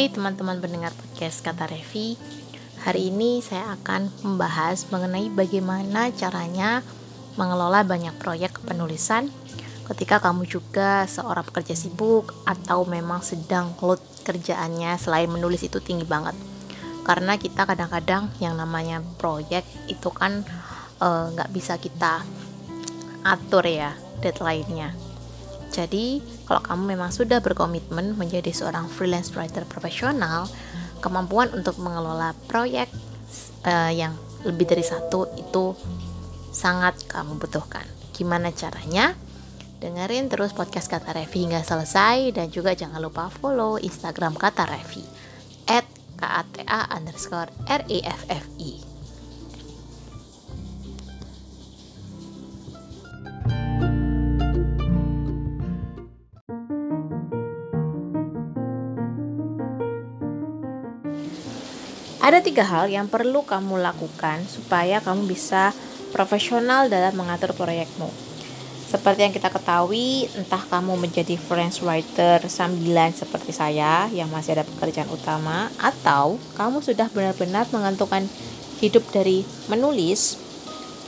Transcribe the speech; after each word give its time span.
Hai 0.00 0.08
teman-teman 0.08 0.64
pendengar 0.64 0.96
podcast 0.96 1.44
Kata 1.44 1.68
Revi. 1.68 2.16
Hari 2.88 3.12
ini 3.12 3.44
saya 3.44 3.76
akan 3.76 4.08
membahas 4.24 4.88
mengenai 4.88 5.28
bagaimana 5.28 6.08
caranya 6.16 6.80
mengelola 7.36 7.84
banyak 7.84 8.16
proyek 8.16 8.64
penulisan 8.64 9.28
ketika 9.92 10.16
kamu 10.24 10.48
juga 10.48 11.04
seorang 11.04 11.44
pekerja 11.44 11.76
sibuk 11.76 12.32
atau 12.48 12.88
memang 12.88 13.20
sedang 13.20 13.76
load 13.84 14.00
kerjaannya 14.24 14.96
selain 14.96 15.28
menulis 15.28 15.68
itu 15.68 15.84
tinggi 15.84 16.08
banget. 16.08 16.32
Karena 17.04 17.36
kita 17.36 17.68
kadang-kadang 17.68 18.32
yang 18.40 18.56
namanya 18.56 19.04
proyek 19.20 19.68
itu 19.84 20.08
kan 20.16 20.40
eh, 20.96 21.24
nggak 21.36 21.48
uh, 21.50 21.52
bisa 21.52 21.76
kita 21.76 22.24
atur 23.20 23.68
ya 23.68 23.92
deadline-nya 24.24 25.09
jadi, 25.70 26.18
kalau 26.50 26.60
kamu 26.66 26.98
memang 26.98 27.14
sudah 27.14 27.38
berkomitmen 27.38 28.18
menjadi 28.18 28.50
seorang 28.50 28.90
freelance 28.90 29.30
writer 29.38 29.62
profesional, 29.64 30.50
kemampuan 30.98 31.48
untuk 31.54 31.78
mengelola 31.78 32.34
proyek 32.50 32.90
uh, 33.64 33.90
yang 33.94 34.18
lebih 34.42 34.66
dari 34.66 34.82
satu 34.82 35.30
itu 35.38 35.72
sangat 36.50 37.06
kamu 37.06 37.38
butuhkan. 37.38 37.86
Gimana 38.10 38.50
caranya? 38.50 39.14
Dengerin 39.80 40.28
terus 40.28 40.52
podcast 40.52 40.92
Kata 40.92 41.16
Revi 41.16 41.48
hingga 41.48 41.64
selesai 41.64 42.36
dan 42.36 42.52
juga 42.52 42.76
jangan 42.76 43.00
lupa 43.00 43.32
follow 43.32 43.80
Instagram 43.80 44.36
Kata 44.36 44.68
Revi 44.68 45.00
at 45.72 45.88
kata 46.20 46.92
underscore 46.92 47.48
r 47.64 47.80
e 47.88 48.04
f 48.04 48.28
f 48.28 48.44
i. 48.60 48.89
Ada 62.30 62.46
tiga 62.46 62.62
hal 62.62 62.86
yang 62.86 63.10
perlu 63.10 63.42
kamu 63.42 63.82
lakukan 63.82 64.46
supaya 64.46 65.02
kamu 65.02 65.26
bisa 65.26 65.74
profesional 66.14 66.86
dalam 66.86 67.18
mengatur 67.18 67.50
proyekmu. 67.58 68.06
Seperti 68.86 69.26
yang 69.26 69.34
kita 69.34 69.50
ketahui, 69.50 70.30
entah 70.38 70.62
kamu 70.62 70.94
menjadi 70.94 71.34
freelance 71.34 71.82
writer 71.82 72.38
sambilan 72.46 73.10
seperti 73.10 73.50
saya 73.50 74.06
yang 74.14 74.30
masih 74.30 74.54
ada 74.54 74.62
pekerjaan 74.62 75.10
utama, 75.10 75.74
atau 75.82 76.38
kamu 76.54 76.78
sudah 76.78 77.10
benar-benar 77.10 77.66
mengantukkan 77.74 78.22
hidup 78.78 79.02
dari 79.10 79.42
menulis, 79.66 80.38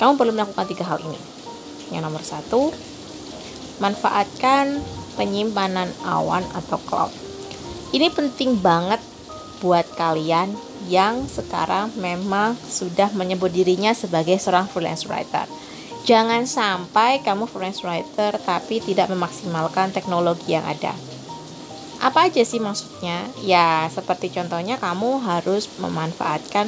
kamu 0.02 0.18
perlu 0.18 0.34
melakukan 0.34 0.66
tiga 0.74 0.90
hal 0.90 0.98
ini. 1.06 1.22
Yang 1.94 2.02
nomor 2.02 2.22
satu, 2.26 2.74
manfaatkan 3.78 4.82
penyimpanan 5.14 5.86
awan 6.02 6.42
atau 6.50 6.82
cloud. 6.82 7.14
Ini 7.94 8.10
penting 8.10 8.58
banget 8.58 8.98
buat 9.62 9.86
kalian 9.94 10.50
yang 10.90 11.22
sekarang 11.30 11.94
memang 11.94 12.58
sudah 12.58 13.14
menyebut 13.14 13.54
dirinya 13.54 13.94
sebagai 13.94 14.34
seorang 14.42 14.66
freelance 14.66 15.06
writer. 15.06 15.46
Jangan 16.02 16.50
sampai 16.50 17.22
kamu 17.22 17.46
freelance 17.46 17.86
writer 17.86 18.34
tapi 18.42 18.82
tidak 18.82 19.06
memaksimalkan 19.14 19.94
teknologi 19.94 20.58
yang 20.58 20.66
ada. 20.66 20.90
Apa 22.02 22.26
aja 22.26 22.42
sih 22.42 22.58
maksudnya? 22.58 23.22
Ya, 23.46 23.86
seperti 23.94 24.34
contohnya 24.34 24.82
kamu 24.82 25.22
harus 25.22 25.70
memanfaatkan 25.78 26.66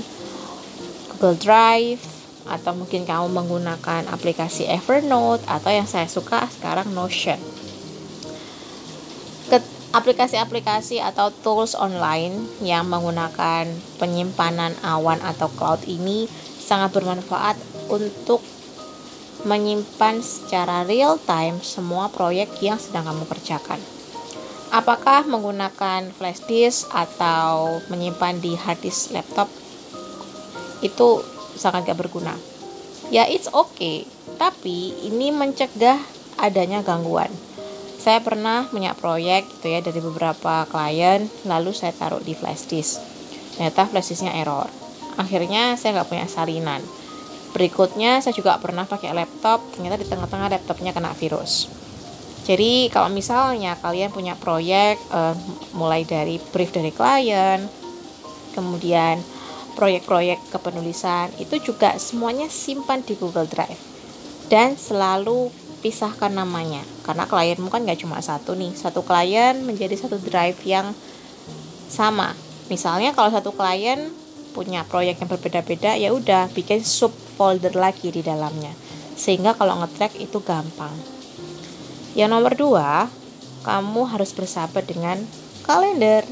Google 1.11 1.34
Drive 1.34 2.06
atau 2.47 2.70
mungkin 2.78 3.03
kamu 3.03 3.34
menggunakan 3.34 4.06
aplikasi 4.15 4.70
Evernote 4.70 5.42
atau 5.50 5.75
yang 5.75 5.91
saya 5.91 6.06
suka 6.06 6.47
sekarang 6.55 6.95
Notion 6.95 7.41
aplikasi-aplikasi 9.95 10.98
atau 10.98 11.31
tools 11.31 11.78
online 11.78 12.34
yang 12.59 12.91
menggunakan 12.91 13.71
penyimpanan 14.03 14.75
awan 14.82 15.22
atau 15.22 15.47
cloud 15.55 15.87
ini 15.87 16.27
sangat 16.59 16.91
bermanfaat 16.99 17.55
untuk 17.87 18.43
menyimpan 19.47 20.19
secara 20.19 20.82
real 20.82 21.15
time 21.22 21.62
semua 21.62 22.10
proyek 22.10 22.50
yang 22.59 22.75
sedang 22.75 23.06
kamu 23.06 23.22
kerjakan. 23.31 23.78
Apakah 24.75 25.22
menggunakan 25.31 26.11
flash 26.11 26.43
disk 26.50 26.91
atau 26.91 27.78
menyimpan 27.87 28.43
di 28.43 28.59
hard 28.59 28.82
disk 28.82 29.15
laptop 29.15 29.47
itu 30.82 31.22
sangat 31.55 31.87
gak 31.87 32.03
berguna. 32.03 32.34
Ya 33.15 33.31
it's 33.31 33.47
okay, 33.55 34.11
tapi 34.43 34.91
ini 35.06 35.31
mencegah 35.31 36.03
adanya 36.43 36.82
gangguan 36.82 37.31
saya 38.04 38.20
pernah 38.20 38.69
punya 38.69 38.92
proyek 38.92 39.48
gitu 39.48 39.72
ya 39.72 39.81
dari 39.81 39.97
beberapa 39.97 40.69
klien 40.69 41.25
lalu 41.48 41.72
saya 41.72 41.97
taruh 41.97 42.20
di 42.20 42.37
flash 42.37 42.69
disk. 42.69 43.00
Ternyata 43.56 43.88
flash 43.88 44.12
disknya 44.12 44.37
error. 44.37 44.69
Akhirnya 45.16 45.72
saya 45.81 45.97
nggak 45.97 46.12
punya 46.12 46.28
salinan. 46.28 46.84
Berikutnya 47.56 48.20
saya 48.20 48.37
juga 48.37 48.60
pernah 48.60 48.84
pakai 48.84 49.16
laptop 49.16 49.64
ternyata 49.72 49.97
di 49.97 50.04
tengah-tengah 50.04 50.53
laptopnya 50.53 50.93
kena 50.93 51.16
virus. 51.16 51.72
Jadi 52.44 52.93
kalau 52.93 53.09
misalnya 53.09 53.72
kalian 53.81 54.12
punya 54.12 54.37
proyek 54.37 55.00
uh, 55.09 55.32
mulai 55.72 56.04
dari 56.04 56.37
brief 56.53 56.76
dari 56.76 56.93
klien 56.93 57.64
kemudian 58.53 59.16
proyek-proyek 59.81 60.53
kepenulisan 60.53 61.32
itu 61.41 61.72
juga 61.72 61.97
semuanya 61.97 62.53
simpan 62.53 63.00
di 63.00 63.16
Google 63.16 63.48
Drive. 63.48 63.81
Dan 64.53 64.76
selalu 64.76 65.63
pisahkan 65.84 66.33
namanya. 66.33 66.81
Karena 67.05 67.28
klienmu 67.28 67.69
kan 67.69 67.84
gak 67.84 68.00
cuma 68.00 68.25
satu 68.25 68.56
nih. 68.56 68.72
Satu 68.72 69.05
klien 69.05 69.61
menjadi 69.61 69.93
satu 70.00 70.17
drive 70.17 70.56
yang 70.65 70.97
sama. 71.93 72.33
Misalnya 72.72 73.12
kalau 73.12 73.28
satu 73.28 73.53
klien 73.53 74.09
punya 74.56 74.89
proyek 74.89 75.21
yang 75.21 75.28
berbeda-beda 75.28 75.99
ya 76.00 76.15
udah 76.17 76.49
bikin 76.56 76.81
sub 76.81 77.12
folder 77.37 77.77
lagi 77.77 78.09
di 78.09 78.25
dalamnya. 78.25 78.73
Sehingga 79.12 79.53
kalau 79.53 79.77
ngetrack 79.84 80.17
itu 80.17 80.41
gampang. 80.41 80.97
Yang 82.17 82.31
nomor 82.33 82.53
dua 82.56 82.89
kamu 83.69 84.09
harus 84.09 84.33
bersahabat 84.33 84.89
dengan 84.89 85.21
kalender. 85.69 86.25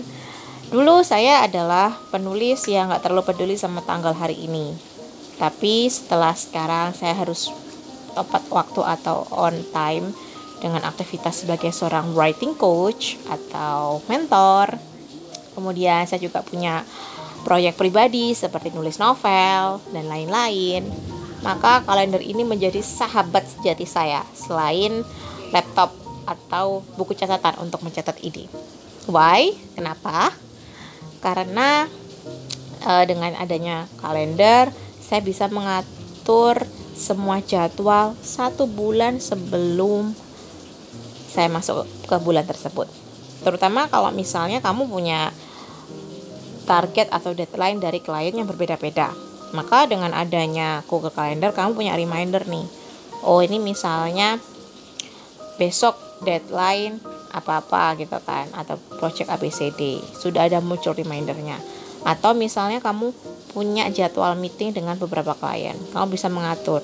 Dulu 0.73 1.05
saya 1.05 1.45
adalah 1.45 1.93
penulis 2.09 2.65
yang 2.65 2.89
gak 2.89 3.05
terlalu 3.05 3.29
peduli 3.29 3.61
sama 3.61 3.85
tanggal 3.85 4.17
hari 4.17 4.49
ini. 4.49 4.73
Tapi 5.37 5.91
setelah 5.93 6.33
sekarang 6.33 6.97
saya 6.97 7.13
harus 7.13 7.53
tepat 8.13 8.43
waktu 8.53 8.81
atau 8.85 9.25
on 9.33 9.57
time 9.73 10.13
dengan 10.63 10.87
aktivitas 10.87 11.43
sebagai 11.43 11.75
seorang 11.75 12.15
writing 12.15 12.55
coach 12.55 13.19
atau 13.27 13.99
mentor. 14.07 14.79
Kemudian 15.59 16.07
saya 16.07 16.23
juga 16.23 16.41
punya 16.41 16.87
proyek 17.43 17.75
pribadi 17.75 18.33
seperti 18.33 18.71
nulis 18.71 19.03
novel 19.03 19.83
dan 19.91 20.07
lain-lain. 20.07 20.87
Maka 21.43 21.83
kalender 21.83 22.23
ini 22.23 22.47
menjadi 22.47 22.79
sahabat 22.79 23.43
sejati 23.59 23.83
saya 23.83 24.23
selain 24.31 25.03
laptop 25.51 25.91
atau 26.23 26.87
buku 26.95 27.19
catatan 27.19 27.59
untuk 27.59 27.83
mencatat 27.83 28.15
ide. 28.23 28.47
Why? 29.11 29.51
Kenapa? 29.75 30.31
Karena 31.19 31.91
e, 32.79 32.93
dengan 33.11 33.35
adanya 33.35 33.91
kalender 33.99 34.71
saya 35.03 35.19
bisa 35.19 35.51
mengatur 35.51 36.63
semua 37.03 37.43
jadwal 37.43 38.15
satu 38.23 38.71
bulan 38.71 39.19
sebelum 39.19 40.15
saya 41.27 41.51
masuk 41.51 41.83
ke 42.07 42.17
bulan 42.23 42.47
tersebut. 42.47 42.87
Terutama 43.43 43.91
kalau 43.91 44.15
misalnya 44.15 44.63
kamu 44.63 44.87
punya 44.87 45.35
target 46.63 47.11
atau 47.11 47.35
deadline 47.35 47.83
dari 47.83 47.99
klien 47.99 48.31
yang 48.31 48.47
berbeda-beda. 48.47 49.11
Maka 49.51 49.91
dengan 49.91 50.15
adanya 50.15 50.87
Google 50.87 51.11
Calendar 51.11 51.51
kamu 51.51 51.75
punya 51.75 51.99
reminder 51.99 52.47
nih. 52.47 52.65
Oh, 53.27 53.43
ini 53.43 53.59
misalnya 53.59 54.39
besok 55.59 55.99
deadline 56.23 57.03
apa-apa 57.35 57.99
gitu 57.99 58.17
kan 58.23 58.47
atau 58.55 58.79
project 59.03 59.27
ABCD. 59.27 59.99
Sudah 60.15 60.47
ada 60.47 60.63
muncul 60.63 60.95
remindernya. 60.95 61.59
Atau 62.07 62.35
misalnya 62.39 62.79
kamu 62.79 63.11
punya 63.53 63.93
jadwal 63.93 64.33
meeting 64.35 64.73
dengan 64.73 64.97
beberapa 64.97 65.37
klien 65.37 65.77
kamu 65.93 66.17
bisa 66.17 66.33
mengatur 66.33 66.81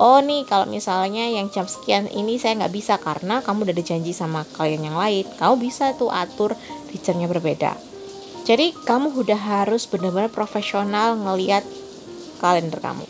oh 0.00 0.20
nih 0.24 0.48
kalau 0.48 0.64
misalnya 0.64 1.28
yang 1.28 1.52
jam 1.52 1.68
sekian 1.68 2.08
ini 2.08 2.40
saya 2.40 2.64
nggak 2.64 2.74
bisa 2.74 2.94
karena 2.96 3.44
kamu 3.44 3.68
udah 3.68 3.76
dijanji 3.76 4.12
sama 4.16 4.46
klien 4.56 4.80
yang 4.80 4.96
lain. 4.96 5.28
Kamu 5.36 5.60
bisa 5.60 5.92
tuh 5.96 6.08
atur 6.08 6.56
di 6.88 6.98
berbeda. 7.28 7.76
Jadi 8.42 8.74
kamu 8.74 9.14
udah 9.14 9.38
harus 9.38 9.86
benar-benar 9.86 10.32
profesional 10.32 11.14
ngeliat 11.14 11.62
kalender 12.42 12.82
kamu. 12.82 13.06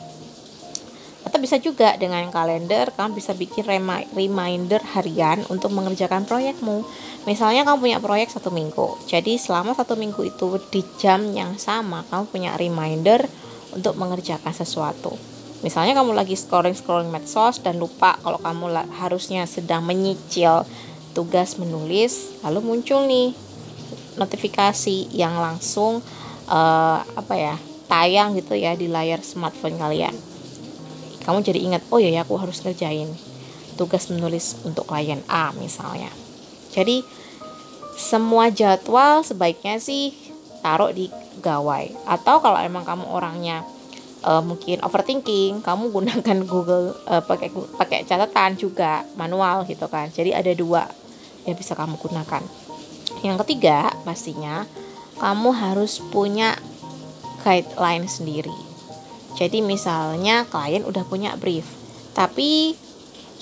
Atau 1.25 1.39
bisa 1.41 1.57
juga 1.57 1.97
dengan 1.97 2.29
kalender 2.29 2.93
kamu 2.93 3.17
bisa 3.17 3.33
bikin 3.33 3.65
reminder 4.13 4.83
harian 4.93 5.41
untuk 5.49 5.73
mengerjakan 5.73 6.29
proyekmu. 6.29 6.85
Misalnya 7.25 7.65
kamu 7.65 7.79
punya 7.81 7.99
proyek 8.03 8.29
satu 8.29 8.53
minggu. 8.53 9.09
Jadi 9.09 9.41
selama 9.41 9.73
satu 9.73 9.97
minggu 9.97 10.21
itu 10.21 10.61
di 10.69 10.85
jam 11.01 11.33
yang 11.33 11.57
sama 11.57 12.05
kamu 12.13 12.29
punya 12.29 12.51
reminder 12.61 13.25
untuk 13.73 13.97
mengerjakan 13.97 14.53
sesuatu 14.53 15.32
misalnya 15.63 15.95
kamu 15.95 16.15
lagi 16.15 16.35
scrolling 16.35 16.75
scrolling 16.75 17.11
medsos 17.11 17.63
dan 17.63 17.79
lupa 17.79 18.19
kalau 18.21 18.39
kamu 18.43 18.71
harusnya 18.99 19.47
sedang 19.47 19.87
menyicil 19.87 20.67
tugas 21.15 21.57
menulis 21.57 22.43
lalu 22.43 22.61
muncul 22.61 23.07
nih 23.07 23.33
notifikasi 24.17 25.09
yang 25.15 25.39
langsung 25.41 26.05
uh, 26.49 26.99
apa 27.01 27.35
ya 27.37 27.55
tayang 27.89 28.33
gitu 28.37 28.57
ya 28.57 28.73
di 28.73 28.89
layar 28.89 29.21
smartphone 29.21 29.77
kalian. 29.77 30.17
Kamu 31.23 31.45
jadi 31.45 31.61
ingat 31.61 31.85
oh 31.93 32.01
ya 32.01 32.25
aku 32.25 32.35
harus 32.41 32.65
ngerjain 32.65 33.13
tugas 33.77 34.09
menulis 34.09 34.59
untuk 34.65 34.89
klien 34.89 35.21
A 35.29 35.53
misalnya. 35.61 36.09
Jadi 36.73 37.05
semua 38.01 38.49
jadwal 38.49 39.21
sebaiknya 39.21 39.77
sih 39.77 40.17
taruh 40.65 40.91
di 40.93 41.13
gawai. 41.45 41.93
Atau 42.09 42.41
kalau 42.41 42.57
emang 42.59 42.89
kamu 42.89 43.05
orangnya 43.07 43.61
uh, 44.25 44.43
mungkin 44.43 44.81
overthinking 44.83 45.61
kamu 45.63 45.91
gunakan 45.91 46.39
Google 46.51 46.97
uh, 47.07 47.23
pakai 47.23 47.51
pakai 47.53 47.99
catatan 48.09 48.59
juga 48.59 49.07
manual 49.19 49.67
gitu 49.69 49.87
kan. 49.87 50.09
Jadi 50.11 50.33
ada 50.33 50.51
dua 50.55 50.87
yang 51.47 51.59
bisa 51.59 51.75
kamu 51.75 51.99
gunakan. 51.99 52.43
Yang 53.23 53.37
ketiga 53.47 53.91
pastinya 54.03 54.67
kamu 55.19 55.51
harus 55.55 56.03
punya 56.11 56.59
guideline 57.43 58.07
sendiri. 58.07 58.55
Jadi 59.39 59.65
misalnya 59.65 60.47
klien 60.47 60.87
udah 60.87 61.03
punya 61.07 61.35
brief 61.39 61.67
tapi 62.13 62.77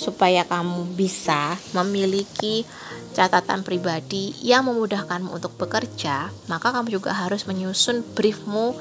supaya 0.01 0.49
kamu 0.49 0.97
bisa 0.97 1.61
memiliki 1.77 2.65
catatan 3.13 3.61
pribadi 3.67 4.33
yang 4.41 4.65
memudahkanmu 4.71 5.35
untuk 5.35 5.53
bekerja, 5.61 6.33
maka 6.49 6.73
kamu 6.73 6.89
juga 6.89 7.13
harus 7.13 7.45
menyusun 7.45 8.01
briefmu 8.17 8.79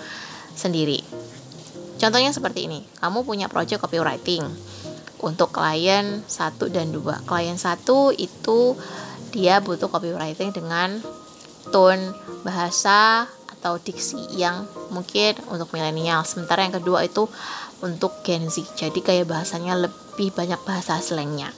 sendiri. 0.55 1.03
Contohnya 1.99 2.31
seperti 2.31 2.71
ini, 2.71 2.79
kamu 3.03 3.27
punya 3.27 3.51
project 3.51 3.83
copywriting 3.83 4.47
untuk 5.19 5.51
klien 5.51 6.23
1 6.23 6.71
dan 6.71 6.95
2. 6.95 7.27
Klien 7.27 7.59
1 7.59 8.15
itu 8.15 8.59
dia 9.35 9.59
butuh 9.59 9.91
copywriting 9.91 10.55
dengan 10.55 11.03
tone 11.69 12.15
bahasa 12.41 13.27
atau 13.59 13.75
diksi 13.75 14.39
yang 14.39 14.63
mungkin 14.95 15.35
untuk 15.51 15.75
milenial. 15.75 16.23
Sementara 16.23 16.63
yang 16.63 16.79
kedua 16.79 17.03
itu 17.03 17.27
untuk 17.83 18.23
Gen 18.23 18.47
Z. 18.47 18.63
Jadi 18.79 19.03
kayak 19.03 19.27
bahasanya 19.27 19.75
lebih 19.75 20.31
banyak 20.31 20.59
bahasa 20.63 21.03
slangnya. 21.03 21.51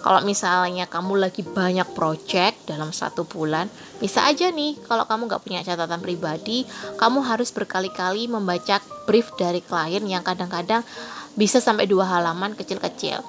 Kalau 0.00 0.24
misalnya 0.24 0.88
kamu 0.88 1.20
lagi 1.20 1.44
banyak 1.44 1.92
project 1.92 2.64
dalam 2.64 2.88
satu 2.88 3.28
bulan, 3.28 3.68
bisa 4.00 4.24
aja 4.24 4.48
nih 4.48 4.80
kalau 4.88 5.04
kamu 5.04 5.28
nggak 5.28 5.42
punya 5.44 5.60
catatan 5.60 6.00
pribadi, 6.00 6.64
kamu 6.96 7.20
harus 7.20 7.52
berkali-kali 7.52 8.24
membaca 8.24 8.80
brief 9.04 9.28
dari 9.36 9.60
klien 9.60 10.00
yang 10.08 10.24
kadang-kadang 10.24 10.80
bisa 11.36 11.60
sampai 11.60 11.84
dua 11.84 12.08
halaman 12.08 12.56
kecil-kecil. 12.56 13.20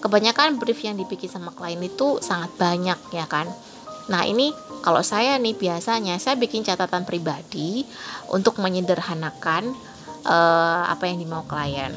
Kebanyakan 0.00 0.62
brief 0.62 0.80
yang 0.86 0.94
dibikin 0.94 1.28
sama 1.28 1.50
klien 1.50 1.82
itu 1.82 2.22
sangat 2.22 2.54
banyak 2.54 2.98
ya 3.10 3.26
kan. 3.26 3.50
Nah 4.06 4.22
ini 4.22 4.54
kalau 4.86 5.02
saya 5.02 5.34
nih 5.36 5.58
biasanya 5.58 6.14
saya 6.22 6.38
bikin 6.38 6.62
catatan 6.62 7.02
pribadi 7.02 7.82
untuk 8.30 8.62
menyederhanakan 8.62 9.70
uh, 10.24 10.82
apa 10.88 11.10
yang 11.10 11.20
dimau 11.20 11.44
klien 11.44 11.92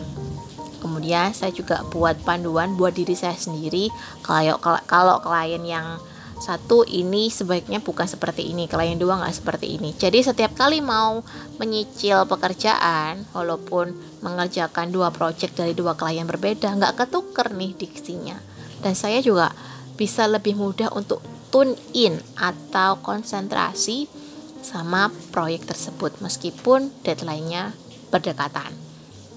kemudian 0.84 1.32
saya 1.32 1.56
juga 1.56 1.80
buat 1.88 2.20
panduan 2.28 2.76
buat 2.76 2.92
diri 2.92 3.16
saya 3.16 3.40
sendiri. 3.40 3.88
Kalau 4.20 4.60
kalau 4.60 5.24
klien 5.24 5.64
yang 5.64 6.04
satu 6.44 6.84
ini 6.84 7.32
sebaiknya 7.32 7.80
bukan 7.80 8.04
seperti 8.04 8.52
ini 8.52 8.68
klien 8.68 9.00
dua 9.00 9.16
nggak 9.24 9.32
seperti 9.40 9.80
ini. 9.80 9.96
Jadi 9.96 10.20
setiap 10.20 10.52
kali 10.60 10.84
mau 10.84 11.24
menyicil 11.56 12.28
pekerjaan 12.28 13.24
walaupun 13.32 13.96
mengerjakan 14.20 14.92
dua 14.92 15.08
project 15.16 15.56
dari 15.56 15.72
dua 15.72 15.96
klien 15.96 16.28
berbeda 16.28 16.76
nggak 16.76 17.00
ketuker 17.00 17.56
nih 17.56 17.72
diksinya. 17.80 18.36
Dan 18.84 18.92
saya 18.92 19.24
juga 19.24 19.56
bisa 19.96 20.28
lebih 20.28 20.60
mudah 20.60 20.92
untuk 20.92 21.24
tune 21.48 21.80
in 21.96 22.20
atau 22.36 23.00
konsentrasi 23.00 24.12
sama 24.60 25.08
proyek 25.32 25.64
tersebut 25.64 26.20
meskipun 26.20 26.92
deadline-nya 27.08 27.72
berdekatan. 28.12 28.76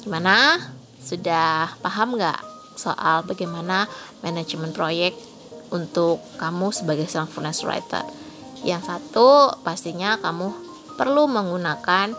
Gimana 0.02 0.58
sudah 1.06 1.70
paham 1.78 2.18
nggak 2.18 2.42
soal 2.74 3.22
bagaimana 3.22 3.86
manajemen 4.26 4.74
proyek 4.74 5.14
untuk 5.70 6.18
kamu 6.42 6.74
sebagai 6.74 7.06
seorang 7.06 7.30
freelance 7.30 7.62
writer? 7.62 8.02
Yang 8.66 8.90
satu, 8.90 9.54
pastinya 9.62 10.18
kamu 10.18 10.50
perlu 10.98 11.30
menggunakan 11.30 12.10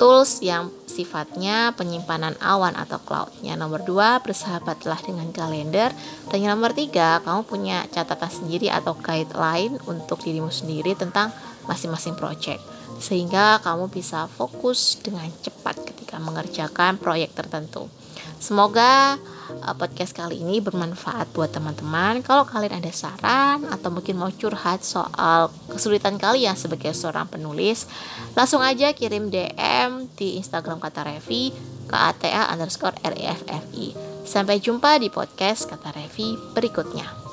tools 0.00 0.40
yang 0.40 0.72
sifatnya 0.88 1.76
penyimpanan 1.76 2.36
awan 2.40 2.72
atau 2.76 2.96
cloud. 3.04 3.28
Yang 3.44 3.58
nomor 3.60 3.80
dua, 3.84 4.24
bersahabatlah 4.24 5.00
dengan 5.04 5.28
kalender. 5.36 5.92
Dan 6.32 6.40
yang 6.40 6.56
nomor 6.56 6.72
tiga, 6.72 7.20
kamu 7.20 7.44
punya 7.44 7.84
catatan 7.92 8.32
sendiri 8.32 8.72
atau 8.72 8.96
guideline 8.96 9.76
untuk 9.84 10.24
dirimu 10.24 10.48
sendiri 10.48 10.96
tentang 10.96 11.28
masing-masing 11.68 12.16
project 12.16 12.62
sehingga 12.96 13.60
kamu 13.60 13.92
bisa 13.92 14.24
fokus 14.30 14.96
dengan 15.00 15.28
cepat 15.44 15.76
ketika 16.06 16.22
mengerjakan 16.22 17.02
proyek 17.02 17.34
tertentu. 17.34 17.90
Semoga 18.38 19.18
uh, 19.50 19.74
podcast 19.74 20.14
kali 20.14 20.38
ini 20.38 20.62
bermanfaat 20.62 21.34
buat 21.34 21.50
teman-teman. 21.50 22.22
Kalau 22.22 22.46
kalian 22.46 22.78
ada 22.78 22.94
saran 22.94 23.66
atau 23.66 23.90
mungkin 23.90 24.14
mau 24.14 24.30
curhat 24.30 24.86
soal 24.86 25.50
kesulitan 25.66 26.14
kalian 26.14 26.54
sebagai 26.54 26.94
seorang 26.94 27.26
penulis, 27.26 27.90
langsung 28.38 28.62
aja 28.62 28.94
kirim 28.94 29.34
DM 29.34 30.06
di 30.14 30.38
Instagram 30.38 30.78
kata 30.78 31.10
Revi 31.10 31.50
ke 31.90 31.96
ATA 31.98 32.54
underscore 32.54 32.94
REFFI. 33.02 33.98
Sampai 34.22 34.62
jumpa 34.62 35.02
di 35.02 35.10
podcast 35.10 35.66
kata 35.66 35.90
Revi 35.90 36.38
berikutnya. 36.54 37.25